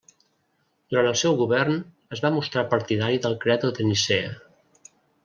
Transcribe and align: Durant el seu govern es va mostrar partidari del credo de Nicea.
Durant 0.93 1.09
el 1.09 1.17
seu 1.23 1.35
govern 1.41 1.77
es 2.17 2.23
va 2.25 2.31
mostrar 2.37 2.63
partidari 2.71 3.21
del 3.27 3.37
credo 3.45 3.71
de 3.81 3.87
Nicea. 3.91 4.33